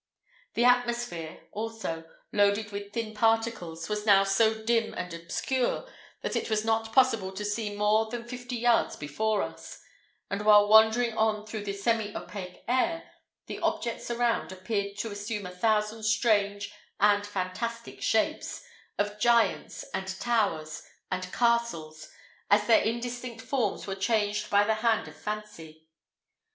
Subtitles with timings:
[0.55, 5.87] The atmosphere, also, loaded with thin particles, was now so dim and obscure,
[6.23, 9.79] that it was not possible to see more than fifty yards before us,
[10.27, 13.11] and, while wandering on through the semi opaque air,
[13.45, 18.63] the objects around appeared to assume a thousand strange and fantastic shapes,
[18.97, 20.81] of giants, and towers,
[21.11, 22.09] and castles,
[22.49, 25.85] as their indistinct forms were changed by the hand of fancy.